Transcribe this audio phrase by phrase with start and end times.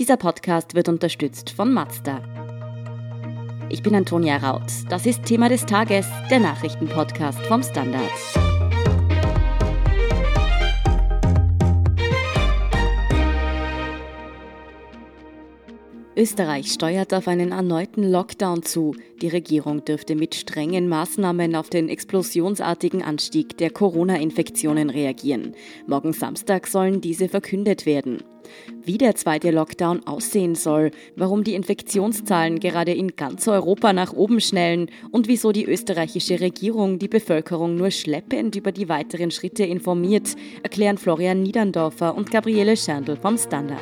[0.00, 2.22] Dieser Podcast wird unterstützt von Mazda.
[3.68, 4.62] Ich bin Antonia Raut.
[4.88, 8.08] Das ist Thema des Tages, der Nachrichtenpodcast vom Standard.
[16.16, 18.96] Österreich steuert auf einen erneuten Lockdown zu.
[19.20, 25.54] Die Regierung dürfte mit strengen Maßnahmen auf den explosionsartigen Anstieg der Corona-Infektionen reagieren.
[25.86, 28.22] Morgen Samstag sollen diese verkündet werden.
[28.84, 34.40] Wie der zweite Lockdown aussehen soll, warum die Infektionszahlen gerade in ganz Europa nach oben
[34.40, 40.36] schnellen und wieso die österreichische Regierung die Bevölkerung nur schleppend über die weiteren Schritte informiert,
[40.62, 43.78] erklären Florian Niederndorfer und Gabriele Scherndl vom Standard.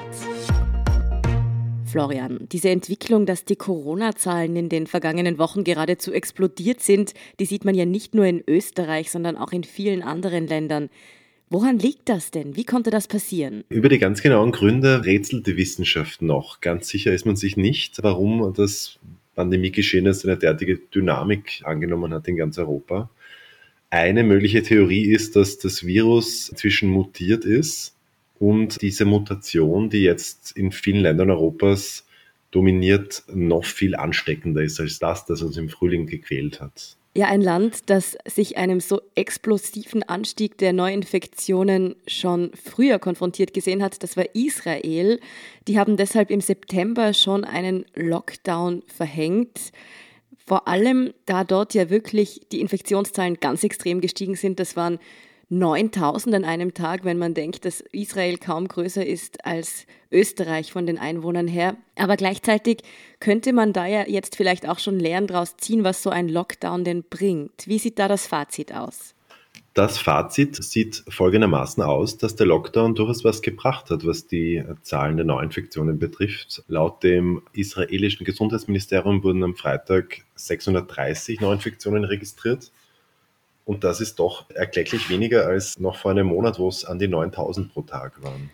[1.89, 7.65] Florian, diese Entwicklung, dass die Corona-Zahlen in den vergangenen Wochen geradezu explodiert sind, die sieht
[7.65, 10.91] man ja nicht nur in Österreich, sondern auch in vielen anderen Ländern.
[11.51, 12.57] Woran liegt das denn?
[12.57, 13.65] Wie konnte das passieren?
[13.71, 16.61] Über die ganz genauen Gründe rätselt die Wissenschaft noch.
[16.61, 18.99] Ganz sicher ist man sich nicht, warum das
[19.35, 23.09] Pandemiegeschehen eine derartige Dynamik angenommen hat in ganz Europa.
[23.89, 27.95] Eine mögliche Theorie ist, dass das Virus zwischen mutiert ist
[28.39, 32.05] und diese Mutation, die jetzt in vielen Ländern Europas
[32.51, 36.98] dominiert, noch viel ansteckender ist als das, das uns im Frühling gequält hat.
[37.19, 43.83] Ja, ein Land, das sich einem so explosiven Anstieg der Neuinfektionen schon früher konfrontiert gesehen
[43.83, 45.19] hat, das war Israel.
[45.67, 49.73] Die haben deshalb im September schon einen Lockdown verhängt.
[50.47, 54.61] Vor allem, da dort ja wirklich die Infektionszahlen ganz extrem gestiegen sind.
[54.61, 55.01] Das waren
[55.51, 60.87] 9000 an einem Tag, wenn man denkt, dass Israel kaum größer ist als Österreich von
[60.87, 61.77] den Einwohnern her.
[61.97, 62.83] Aber gleichzeitig
[63.19, 66.85] könnte man da ja jetzt vielleicht auch schon Lehren draus ziehen, was so ein Lockdown
[66.85, 67.67] denn bringt.
[67.67, 69.15] Wie sieht da das Fazit aus?
[69.75, 75.17] Das Fazit sieht folgendermaßen aus, dass der Lockdown durchaus was gebracht hat, was die Zahlen
[75.17, 76.65] der Neuinfektionen betrifft.
[76.67, 82.73] Laut dem israelischen Gesundheitsministerium wurden am Freitag 630 Neuinfektionen registriert.
[83.69, 87.07] Und das ist doch erklecklich weniger als noch vor einem Monat, wo es an die
[87.07, 88.49] 9000 pro Tag waren.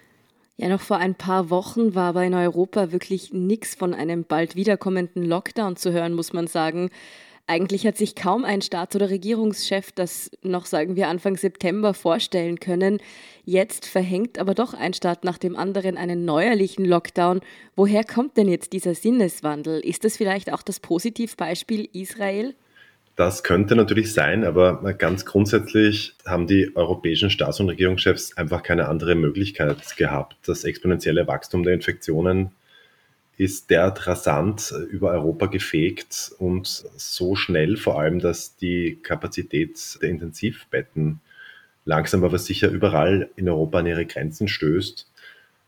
[0.56, 4.56] Ja, noch vor ein paar Wochen war aber in Europa wirklich nichts von einem bald
[4.56, 6.90] wiederkommenden Lockdown zu hören, muss man sagen.
[7.46, 12.58] Eigentlich hat sich kaum ein Staats- oder Regierungschef das noch, sagen wir, Anfang September vorstellen
[12.58, 12.98] können.
[13.44, 17.40] Jetzt verhängt aber doch ein Staat nach dem anderen einen neuerlichen Lockdown.
[17.76, 19.78] Woher kommt denn jetzt dieser Sinneswandel?
[19.78, 22.56] Ist das vielleicht auch das Positivbeispiel Israel?
[23.16, 28.88] Das könnte natürlich sein, aber ganz grundsätzlich haben die europäischen Staats- und Regierungschefs einfach keine
[28.88, 30.36] andere Möglichkeit gehabt.
[30.46, 32.50] Das exponentielle Wachstum der Infektionen
[33.36, 40.08] ist derart rasant über Europa gefegt und so schnell vor allem, dass die Kapazität der
[40.08, 41.20] Intensivbetten
[41.84, 45.06] langsam aber sicher überall in Europa an ihre Grenzen stößt.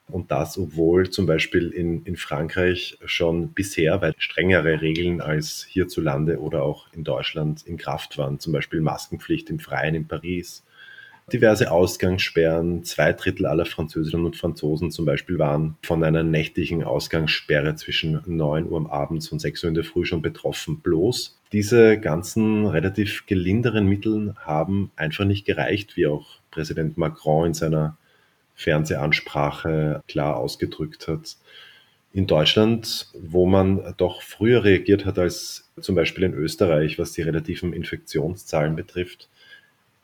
[0.08, 6.40] Und das, obwohl zum Beispiel in, in Frankreich schon bisher weit strengere Regeln als hierzulande
[6.40, 8.38] oder auch in Deutschland in Kraft waren.
[8.38, 10.62] Zum Beispiel Maskenpflicht im Freien in Paris,
[11.32, 12.84] diverse Ausgangssperren.
[12.84, 18.68] Zwei Drittel aller Französinnen und Franzosen zum Beispiel waren von einer nächtlichen Ausgangssperre zwischen 9
[18.68, 20.80] Uhr am Abend und 6 Uhr in der Früh schon betroffen.
[20.80, 27.54] Bloß diese ganzen relativ gelinderen Mittel haben einfach nicht gereicht, wie auch Präsident Macron in
[27.54, 27.96] seiner
[28.56, 31.36] Fernsehansprache klar ausgedrückt hat.
[32.12, 37.22] In Deutschland, wo man doch früher reagiert hat als zum Beispiel in Österreich, was die
[37.22, 39.28] relativen Infektionszahlen betrifft,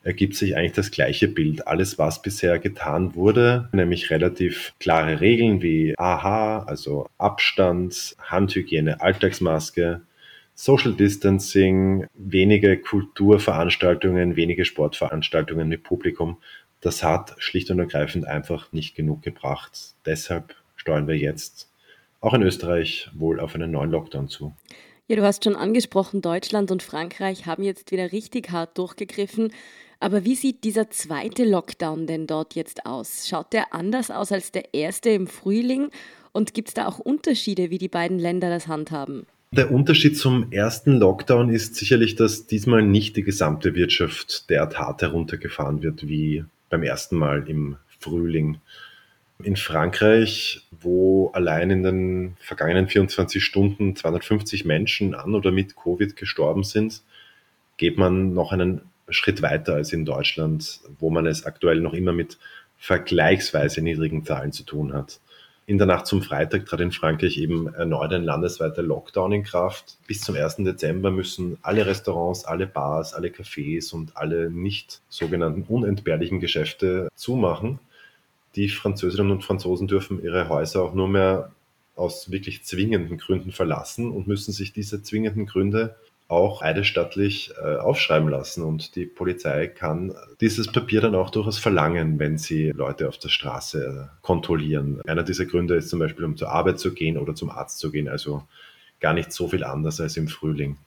[0.04, 1.66] ergibt sich eigentlich das gleiche Bild.
[1.66, 10.02] Alles, was bisher getan wurde, nämlich relativ klare Regeln wie AHA, also Abstand, Handhygiene, Alltagsmaske,
[10.54, 16.38] Social Distancing, wenige Kulturveranstaltungen, wenige Sportveranstaltungen mit Publikum,
[16.82, 19.94] das hat schlicht und ergreifend einfach nicht genug gebracht.
[20.04, 21.70] Deshalb steuern wir jetzt
[22.20, 24.52] auch in Österreich wohl auf einen neuen Lockdown zu.
[25.08, 29.52] Ja, du hast schon angesprochen, Deutschland und Frankreich haben jetzt wieder richtig hart durchgegriffen.
[30.00, 33.28] Aber wie sieht dieser zweite Lockdown denn dort jetzt aus?
[33.28, 35.90] Schaut der anders aus als der erste im Frühling?
[36.32, 39.26] Und gibt es da auch Unterschiede, wie die beiden Länder das handhaben?
[39.52, 45.02] Der Unterschied zum ersten Lockdown ist sicherlich, dass diesmal nicht die gesamte Wirtschaft derart hart
[45.02, 48.58] heruntergefahren wird wie beim ersten Mal im Frühling.
[49.42, 56.16] In Frankreich, wo allein in den vergangenen 24 Stunden 250 Menschen an oder mit Covid
[56.16, 57.02] gestorben sind,
[57.76, 58.80] geht man noch einen
[59.10, 62.38] Schritt weiter als in Deutschland, wo man es aktuell noch immer mit
[62.78, 65.20] vergleichsweise niedrigen Zahlen zu tun hat.
[65.64, 69.96] In der Nacht zum Freitag trat in Frankreich eben erneut ein landesweiter Lockdown in Kraft.
[70.08, 70.56] Bis zum 1.
[70.56, 77.78] Dezember müssen alle Restaurants, alle Bars, alle Cafés und alle nicht sogenannten unentbehrlichen Geschäfte zumachen.
[78.56, 81.52] Die Französinnen und Franzosen dürfen ihre Häuser auch nur mehr
[81.94, 85.94] aus wirklich zwingenden Gründen verlassen und müssen sich diese zwingenden Gründe
[86.28, 88.64] auch eidesstattlich äh, aufschreiben lassen.
[88.64, 93.28] Und die Polizei kann dieses Papier dann auch durchaus verlangen, wenn sie Leute auf der
[93.28, 95.00] Straße kontrollieren.
[95.06, 97.90] Einer dieser Gründe ist zum Beispiel, um zur Arbeit zu gehen oder zum Arzt zu
[97.90, 98.42] gehen, also
[99.00, 100.78] gar nicht so viel anders als im Frühling.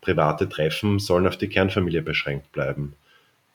[0.00, 2.94] Private Treffen sollen auf die Kernfamilie beschränkt bleiben.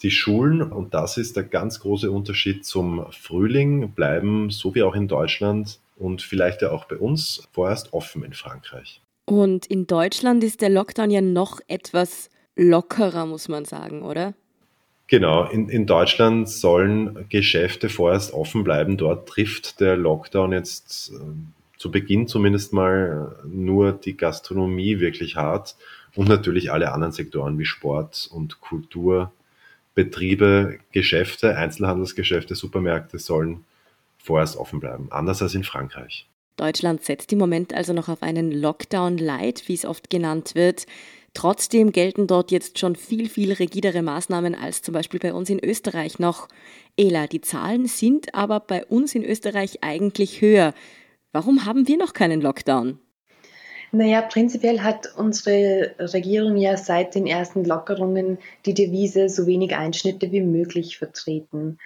[0.02, 4.96] Die Schulen, und das ist der ganz große Unterschied zum Frühling, bleiben, so wie auch
[4.96, 9.02] in Deutschland und vielleicht ja auch bei uns, vorerst offen in Frankreich.
[9.30, 14.34] Und in Deutschland ist der Lockdown ja noch etwas lockerer, muss man sagen, oder?
[15.06, 18.98] Genau, in, in Deutschland sollen Geschäfte vorerst offen bleiben.
[18.98, 25.76] Dort trifft der Lockdown jetzt äh, zu Beginn zumindest mal nur die Gastronomie wirklich hart
[26.16, 29.32] und natürlich alle anderen Sektoren wie Sport und Kultur.
[29.94, 33.64] Betriebe, Geschäfte, Einzelhandelsgeschäfte, Supermärkte sollen
[34.18, 36.26] vorerst offen bleiben, anders als in Frankreich.
[36.60, 40.86] Deutschland setzt im Moment also noch auf einen Lockdown Light, wie es oft genannt wird.
[41.34, 45.64] Trotzdem gelten dort jetzt schon viel, viel rigidere Maßnahmen als zum Beispiel bei uns in
[45.64, 46.48] Österreich noch.
[46.98, 50.74] Ela, die Zahlen sind aber bei uns in Österreich eigentlich höher.
[51.32, 53.00] Warum haben wir noch keinen Lockdown?
[53.92, 60.32] Naja, prinzipiell hat unsere Regierung ja seit den ersten Lockerungen die Devise so wenig Einschnitte
[60.32, 61.80] wie möglich vertreten.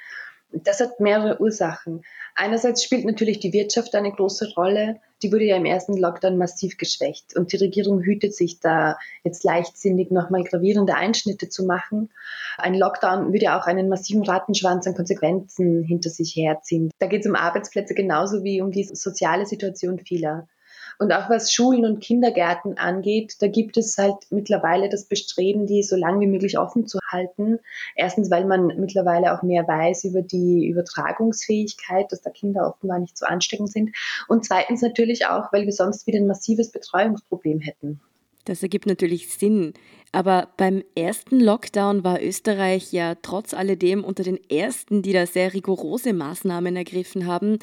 [0.54, 2.04] Das hat mehrere Ursachen.
[2.36, 5.00] Einerseits spielt natürlich die Wirtschaft eine große Rolle.
[5.22, 7.36] Die wurde ja im ersten Lockdown massiv geschwächt.
[7.36, 12.10] Und die Regierung hütet sich da jetzt leichtsinnig nochmal gravierende Einschnitte zu machen.
[12.58, 16.92] Ein Lockdown würde ja auch einen massiven Rattenschwanz an Konsequenzen hinter sich herziehen.
[17.00, 20.48] Da geht es um Arbeitsplätze genauso wie um die soziale Situation vieler.
[21.00, 25.84] Und auch was Schulen und Kindergärten angeht, da gibt es halt mittlerweile das Bestreben, die
[25.84, 27.60] so lange wie möglich offen zu halten.
[27.96, 33.18] Erstens, weil man mittlerweile auch mehr weiß über die Übertragungsfähigkeit, dass da Kinder offenbar nicht
[33.18, 33.96] so ansteckend sind.
[34.28, 38.00] Und zweitens natürlich auch, weil wir sonst wieder ein massives Betreuungsproblem hätten.
[38.46, 39.74] Das ergibt natürlich Sinn.
[40.12, 45.54] Aber beim ersten Lockdown war Österreich ja trotz alledem unter den ersten, die da sehr
[45.54, 47.60] rigorose Maßnahmen ergriffen haben.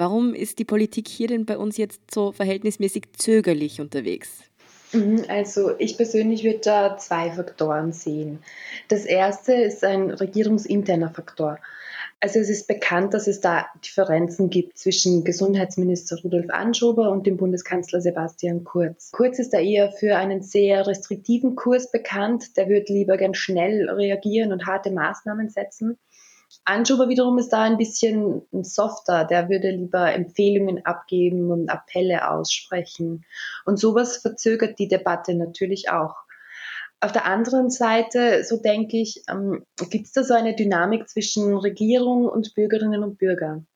[0.00, 4.30] Warum ist die Politik hier denn bei uns jetzt so verhältnismäßig zögerlich unterwegs?
[4.94, 8.38] Mhm, also ich persönlich würde da zwei Faktoren sehen.
[8.88, 11.58] Das erste ist ein regierungsinterner Faktor.
[12.18, 17.36] Also es ist bekannt, dass es da Differenzen gibt zwischen Gesundheitsminister Rudolf Anschober und dem
[17.36, 19.10] Bundeskanzler Sebastian Kurz.
[19.12, 22.56] Kurz ist da eher für einen sehr restriktiven Kurs bekannt.
[22.56, 25.98] Der wird lieber gern schnell reagieren und harte Maßnahmen setzen.
[26.64, 29.24] Anschuber wiederum ist da ein bisschen softer.
[29.24, 33.24] Der würde lieber Empfehlungen abgeben und Appelle aussprechen.
[33.64, 36.16] Und sowas verzögert die Debatte natürlich auch.
[37.00, 41.56] Auf der anderen Seite, so denke ich, ähm, gibt es da so eine Dynamik zwischen
[41.56, 43.66] Regierung und Bürgerinnen und Bürgern.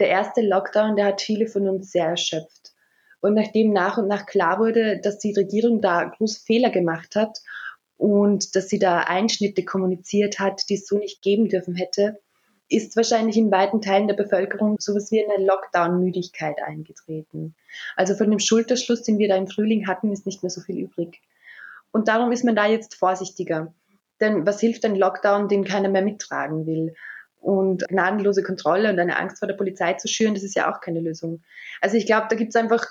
[0.00, 2.72] Der erste Lockdown, der hat viele von uns sehr erschöpft.
[3.20, 7.38] Und nachdem nach und nach klar wurde, dass die Regierung da große Fehler gemacht hat
[7.96, 12.20] und dass sie da Einschnitte kommuniziert hat, die es so nicht geben dürfen hätte,
[12.68, 17.54] ist wahrscheinlich in weiten Teilen der Bevölkerung sowas wie eine Lockdown-Müdigkeit eingetreten.
[17.94, 20.78] Also von dem Schulterschluss, den wir da im Frühling hatten, ist nicht mehr so viel
[20.78, 21.20] übrig.
[21.92, 23.72] Und darum ist man da jetzt vorsichtiger.
[24.20, 26.94] Denn was hilft ein Lockdown, den keiner mehr mittragen will?
[27.40, 30.80] Und gnadenlose Kontrolle und eine Angst vor der Polizei zu schüren, das ist ja auch
[30.80, 31.42] keine Lösung.
[31.82, 32.86] Also ich glaube, da gibt es einfach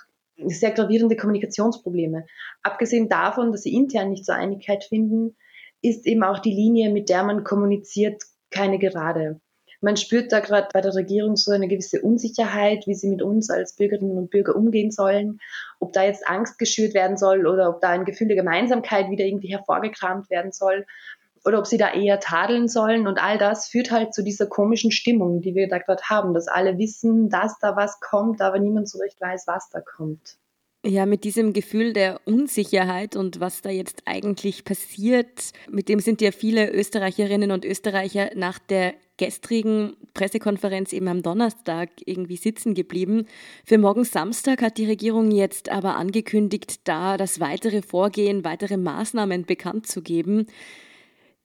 [0.50, 2.26] sehr gravierende Kommunikationsprobleme.
[2.62, 5.36] Abgesehen davon, dass sie intern nicht zur Einigkeit finden,
[5.82, 9.40] ist eben auch die Linie, mit der man kommuniziert, keine gerade.
[9.82, 13.50] Man spürt da gerade bei der Regierung so eine gewisse Unsicherheit, wie sie mit uns
[13.50, 15.40] als Bürgerinnen und Bürger umgehen sollen.
[15.82, 19.26] Ob da jetzt Angst geschürt werden soll oder ob da ein Gefühl der Gemeinsamkeit wieder
[19.26, 20.86] irgendwie hervorgekramt werden soll
[21.44, 23.08] oder ob sie da eher tadeln sollen.
[23.08, 26.48] Und all das führt halt zu dieser komischen Stimmung, die wir da gerade haben, dass
[26.48, 30.38] alle wissen, dass da was kommt, aber niemand so recht weiß, was da kommt.
[30.86, 36.20] Ja, mit diesem Gefühl der Unsicherheit und was da jetzt eigentlich passiert, mit dem sind
[36.20, 43.28] ja viele Österreicherinnen und Österreicher nach der gestrigen Pressekonferenz eben am Donnerstag irgendwie sitzen geblieben.
[43.64, 49.46] Für morgen Samstag hat die Regierung jetzt aber angekündigt, da das weitere Vorgehen, weitere Maßnahmen
[49.46, 50.48] bekannt zu geben.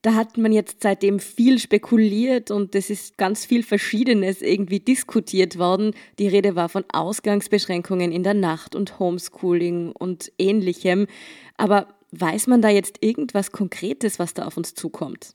[0.02, 5.58] Da hat man jetzt seitdem viel spekuliert und es ist ganz viel Verschiedenes irgendwie diskutiert
[5.58, 5.92] worden.
[6.20, 11.08] Die Rede war von Ausgangsbeschränkungen in der Nacht und Homeschooling und ähnlichem.
[11.56, 15.34] Aber weiß man da jetzt irgendwas Konkretes, was da auf uns zukommt?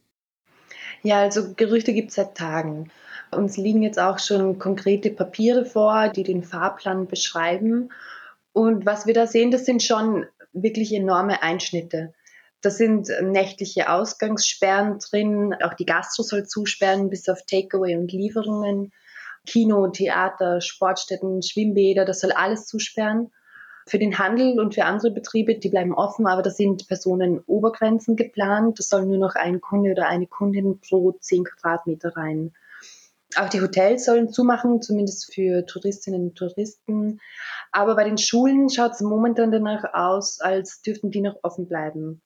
[1.02, 2.90] Ja, also Gerüchte gibt es seit Tagen.
[3.32, 7.90] Uns liegen jetzt auch schon konkrete Papiere vor, die den Fahrplan beschreiben.
[8.54, 12.14] Und was wir da sehen, das sind schon wirklich enorme Einschnitte.
[12.64, 18.94] Da sind nächtliche Ausgangssperren drin, auch die Gastro soll zusperren bis auf Takeaway und Lieferungen.
[19.46, 23.32] Kino, Theater, Sportstätten, Schwimmbäder, das soll alles zusperren.
[23.86, 28.80] Für den Handel und für andere Betriebe, die bleiben offen, aber da sind Personenobergrenzen geplant.
[28.80, 32.54] Das soll nur noch ein Kunde oder eine Kundin pro 10 Quadratmeter rein.
[33.36, 37.20] Auch die Hotels sollen zumachen, zumindest für Touristinnen und Touristen.
[37.74, 42.22] Aber bei den Schulen schaut es momentan danach aus, als dürften die noch offen bleiben.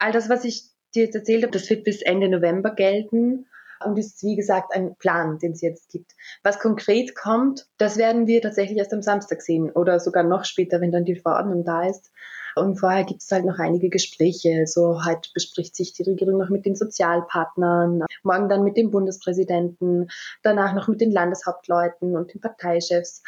[0.00, 0.64] All das, was ich
[0.94, 3.46] dir jetzt erzählt habe, das wird bis Ende November gelten.
[3.82, 6.12] Und ist, wie gesagt, ein Plan, den es jetzt gibt.
[6.42, 10.82] Was konkret kommt, das werden wir tatsächlich erst am Samstag sehen oder sogar noch später,
[10.82, 12.10] wenn dann die Verordnung da ist.
[12.56, 14.66] Und vorher gibt es halt noch einige Gespräche.
[14.66, 20.10] So halt bespricht sich die Regierung noch mit den Sozialpartnern, morgen dann mit dem Bundespräsidenten,
[20.42, 23.22] danach noch mit den Landeshauptleuten und den Parteichefs.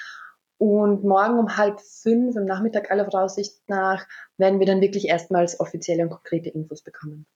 [0.62, 4.06] Und morgen um halb fünf am Nachmittag aller Voraussicht nach
[4.38, 7.26] werden wir dann wirklich erstmals offizielle und konkrete Infos bekommen.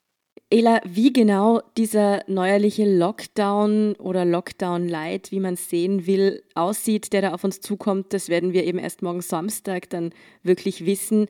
[0.48, 7.12] Ela, wie genau dieser neuerliche Lockdown oder Lockdown Light, wie man es sehen will, aussieht,
[7.12, 10.12] der da auf uns zukommt, das werden wir eben erst morgen Samstag dann
[10.44, 11.26] wirklich wissen.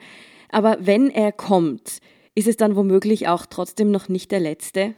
[0.50, 2.00] Aber wenn er kommt,
[2.34, 4.94] ist es dann womöglich auch trotzdem noch nicht der letzte?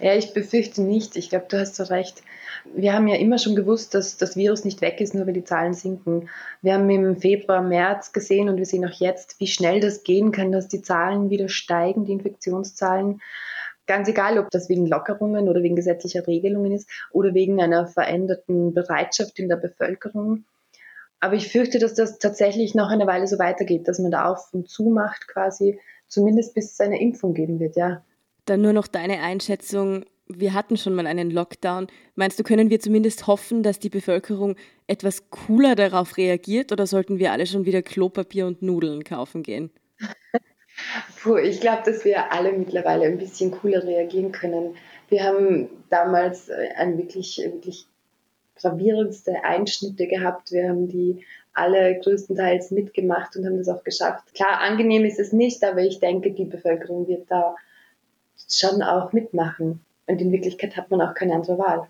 [0.00, 1.16] Ja, ich befürchte nicht.
[1.16, 2.22] Ich glaube, du hast so recht.
[2.64, 5.44] Wir haben ja immer schon gewusst, dass das Virus nicht weg ist, nur weil die
[5.44, 6.28] Zahlen sinken.
[6.62, 10.30] Wir haben im Februar, März gesehen und wir sehen auch jetzt, wie schnell das gehen
[10.30, 13.20] kann, dass die Zahlen wieder steigen, die Infektionszahlen.
[13.86, 18.74] Ganz egal, ob das wegen Lockerungen oder wegen gesetzlicher Regelungen ist oder wegen einer veränderten
[18.74, 20.44] Bereitschaft in der Bevölkerung.
[21.20, 24.52] Aber ich fürchte, dass das tatsächlich noch eine Weile so weitergeht, dass man da auf
[24.52, 28.04] und zu macht quasi, zumindest bis es eine Impfung geben wird, ja.
[28.48, 30.06] Dann nur noch deine Einschätzung.
[30.26, 31.86] Wir hatten schon mal einen Lockdown.
[32.14, 37.18] Meinst du, können wir zumindest hoffen, dass die Bevölkerung etwas cooler darauf reagiert oder sollten
[37.18, 39.70] wir alle schon wieder Klopapier und Nudeln kaufen gehen?
[41.22, 44.76] Puh, ich glaube, dass wir alle mittlerweile ein bisschen cooler reagieren können.
[45.10, 47.86] Wir haben damals äh, ein wirklich, wirklich
[48.56, 50.52] gravierendste Einschnitte gehabt.
[50.52, 54.32] Wir haben die alle größtenteils mitgemacht und haben das auch geschafft.
[54.34, 57.54] Klar, angenehm ist es nicht, aber ich denke, die Bevölkerung wird da
[58.48, 59.84] schon auch mitmachen.
[60.06, 61.88] Und in Wirklichkeit hat man auch keine andere Wahl.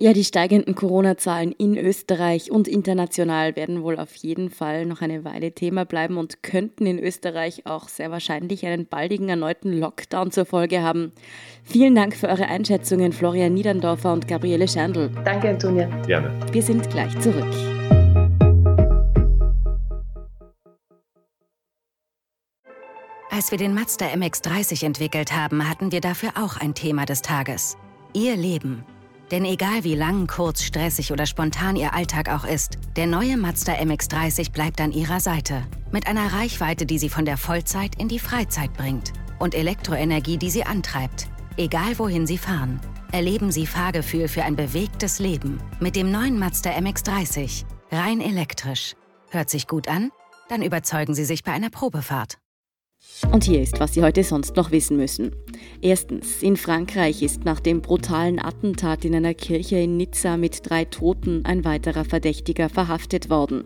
[0.00, 5.24] Ja, die steigenden Corona-Zahlen in Österreich und international werden wohl auf jeden Fall noch eine
[5.24, 10.44] Weile Thema bleiben und könnten in Österreich auch sehr wahrscheinlich einen baldigen erneuten Lockdown zur
[10.44, 11.10] Folge haben.
[11.64, 15.10] Vielen Dank für eure Einschätzungen, Florian Niederndorfer und Gabriele Scherndl.
[15.24, 15.88] Danke, Antonia.
[16.06, 16.30] Gerne.
[16.52, 17.97] Wir sind gleich zurück.
[23.38, 27.76] Als wir den Mazda MX30 entwickelt haben, hatten wir dafür auch ein Thema des Tages.
[28.12, 28.84] Ihr Leben.
[29.30, 33.74] Denn egal wie lang, kurz, stressig oder spontan Ihr Alltag auch ist, der neue Mazda
[33.74, 35.62] MX30 bleibt an Ihrer Seite.
[35.92, 39.12] Mit einer Reichweite, die Sie von der Vollzeit in die Freizeit bringt.
[39.38, 41.28] Und Elektroenergie, die Sie antreibt.
[41.56, 42.80] Egal wohin Sie fahren.
[43.12, 45.62] Erleben Sie Fahrgefühl für ein bewegtes Leben.
[45.78, 47.66] Mit dem neuen Mazda MX30.
[47.92, 48.96] Rein elektrisch.
[49.30, 50.10] Hört sich gut an?
[50.48, 52.38] Dann überzeugen Sie sich bei einer Probefahrt.
[53.32, 55.32] Und hier ist, was Sie heute sonst noch wissen müssen.
[55.82, 60.84] Erstens, in Frankreich ist nach dem brutalen Attentat in einer Kirche in Nizza mit drei
[60.84, 63.64] Toten ein weiterer Verdächtiger verhaftet worden.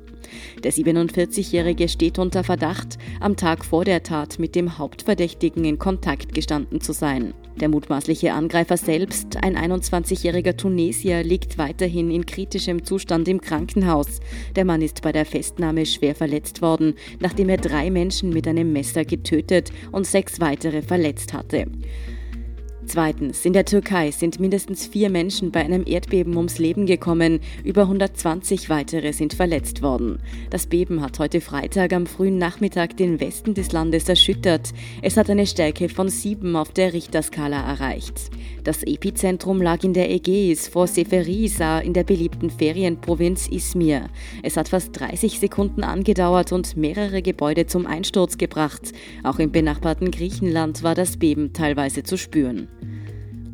[0.62, 6.34] Der 47-Jährige steht unter Verdacht, am Tag vor der Tat mit dem Hauptverdächtigen in Kontakt
[6.34, 7.34] gestanden zu sein.
[7.60, 14.20] Der mutmaßliche Angreifer selbst, ein 21-jähriger Tunesier, liegt weiterhin in kritischem Zustand im Krankenhaus.
[14.56, 18.72] Der Mann ist bei der Festnahme schwer verletzt worden, nachdem er drei Menschen mit einem
[18.72, 21.66] Messer getötet und sechs weitere verletzt hatte.
[22.86, 27.82] Zweitens, in der Türkei sind mindestens vier Menschen bei einem Erdbeben ums Leben gekommen, über
[27.82, 30.18] 120 weitere sind verletzt worden.
[30.50, 34.72] Das Beben hat heute Freitag am frühen Nachmittag den Westen des Landes erschüttert.
[35.00, 38.30] Es hat eine Stärke von sieben auf der Richterskala erreicht.
[38.64, 44.08] Das Epizentrum lag in der Ägäis vor Seferisa in der beliebten Ferienprovinz Izmir.
[44.42, 48.92] Es hat fast 30 Sekunden angedauert und mehrere Gebäude zum Einsturz gebracht.
[49.22, 52.68] Auch im benachbarten Griechenland war das Beben teilweise zu spüren.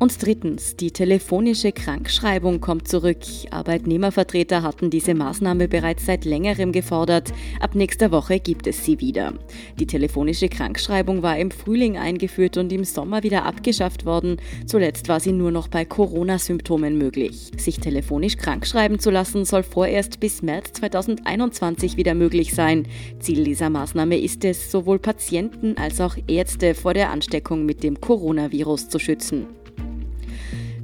[0.01, 3.19] Und drittens, die telefonische Krankschreibung kommt zurück.
[3.51, 7.33] Arbeitnehmervertreter hatten diese Maßnahme bereits seit längerem gefordert.
[7.59, 9.35] Ab nächster Woche gibt es sie wieder.
[9.81, 14.37] Die telefonische Krankschreibung war im Frühling eingeführt und im Sommer wieder abgeschafft worden.
[14.67, 17.51] Zuletzt war sie nur noch bei Corona-Symptomen möglich.
[17.57, 22.87] Sich telefonisch krankschreiben zu lassen, soll vorerst bis März 2021 wieder möglich sein.
[23.19, 28.01] Ziel dieser Maßnahme ist es, sowohl Patienten als auch Ärzte vor der Ansteckung mit dem
[28.01, 29.58] Coronavirus zu schützen.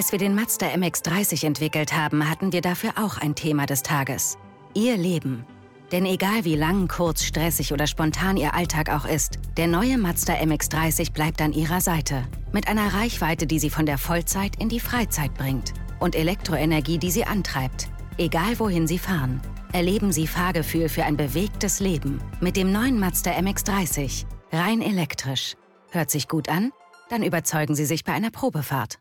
[0.00, 4.38] Als wir den Mazda MX30 entwickelt haben, hatten wir dafür auch ein Thema des Tages.
[4.72, 5.44] Ihr Leben.
[5.92, 10.36] Denn egal wie lang, kurz, stressig oder spontan Ihr Alltag auch ist, der neue Mazda
[10.36, 12.26] MX30 bleibt an Ihrer Seite.
[12.50, 15.74] Mit einer Reichweite, die Sie von der Vollzeit in die Freizeit bringt.
[15.98, 17.90] Und Elektroenergie, die Sie antreibt.
[18.16, 19.42] Egal wohin Sie fahren.
[19.74, 22.22] Erleben Sie Fahrgefühl für ein bewegtes Leben.
[22.40, 24.24] Mit dem neuen Mazda MX30.
[24.50, 25.56] Rein elektrisch.
[25.90, 26.72] Hört sich gut an?
[27.10, 28.98] Dann überzeugen Sie sich bei einer Probefahrt.